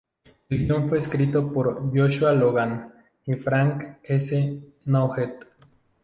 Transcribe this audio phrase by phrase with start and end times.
[0.49, 2.91] El guion fue escrito por Joshua Logan
[3.23, 4.59] y Frank S.
[4.85, 5.45] Nugent.